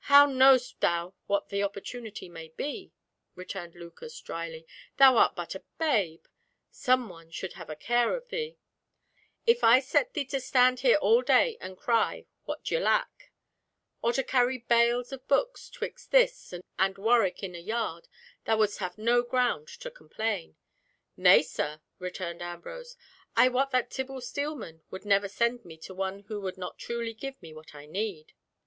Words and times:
"How 0.00 0.26
knowst 0.26 0.80
thou 0.82 1.14
what 1.28 1.48
the 1.48 1.62
opportunity 1.62 2.28
may 2.28 2.48
be?" 2.48 2.92
returned 3.34 3.74
Lucas, 3.74 4.20
drily. 4.20 4.66
"Thou 4.98 5.16
art 5.16 5.34
but 5.34 5.54
a 5.54 5.64
babe! 5.78 6.26
Some 6.70 7.08
one 7.08 7.30
should 7.30 7.54
have 7.54 7.70
a 7.70 7.74
care 7.74 8.14
of 8.14 8.28
thee. 8.28 8.58
If 9.46 9.64
I 9.64 9.80
set 9.80 10.12
thee 10.12 10.26
to 10.26 10.40
stand 10.42 10.80
here 10.80 10.98
all 10.98 11.22
day 11.22 11.56
and 11.58 11.78
cry 11.78 12.26
what 12.44 12.64
d'ye 12.64 12.78
lack? 12.80 13.32
or 14.02 14.12
to 14.12 14.22
carry 14.22 14.58
bales 14.58 15.10
of 15.10 15.26
books 15.26 15.70
twixt 15.70 16.10
this 16.10 16.52
and 16.78 16.98
Warwick 16.98 17.42
Inner 17.42 17.58
Yard, 17.58 18.08
thou 18.44 18.58
wouldst 18.58 18.80
have 18.80 18.98
no 18.98 19.22
ground 19.22 19.68
to 19.68 19.90
complain." 19.90 20.54
"Nay, 21.16 21.40
sir," 21.42 21.80
returned 21.98 22.42
Ambrose, 22.42 22.98
"I 23.34 23.48
wot 23.48 23.70
that 23.70 23.90
Tibble 23.90 24.20
Steelman 24.20 24.82
would 24.90 25.06
never 25.06 25.28
send 25.28 25.64
me 25.64 25.78
to 25.78 25.94
one 25.94 26.24
who 26.24 26.42
would 26.42 26.58
not 26.58 26.76
truly 26.76 27.14
give 27.14 27.40
me 27.40 27.54
what 27.54 27.74
I 27.74 27.86
need." 27.86 28.34